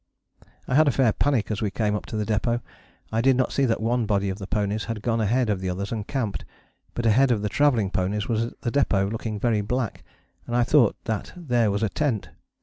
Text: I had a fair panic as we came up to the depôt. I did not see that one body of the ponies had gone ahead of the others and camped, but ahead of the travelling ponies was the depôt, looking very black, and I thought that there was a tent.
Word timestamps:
I 0.67 0.73
had 0.73 0.87
a 0.87 0.91
fair 0.91 1.13
panic 1.13 1.51
as 1.51 1.61
we 1.61 1.69
came 1.69 1.93
up 1.93 2.07
to 2.07 2.15
the 2.17 2.25
depôt. 2.25 2.61
I 3.11 3.21
did 3.21 3.35
not 3.35 3.51
see 3.51 3.65
that 3.65 3.79
one 3.83 4.07
body 4.07 4.29
of 4.29 4.39
the 4.39 4.47
ponies 4.47 4.85
had 4.85 5.03
gone 5.03 5.21
ahead 5.21 5.47
of 5.47 5.61
the 5.61 5.69
others 5.69 5.91
and 5.91 6.07
camped, 6.07 6.43
but 6.95 7.05
ahead 7.05 7.29
of 7.29 7.43
the 7.43 7.49
travelling 7.49 7.91
ponies 7.91 8.27
was 8.27 8.51
the 8.61 8.71
depôt, 8.71 9.11
looking 9.11 9.39
very 9.39 9.61
black, 9.61 10.03
and 10.47 10.55
I 10.55 10.63
thought 10.63 10.95
that 11.03 11.33
there 11.37 11.69
was 11.69 11.83
a 11.83 11.89
tent. 11.89 12.29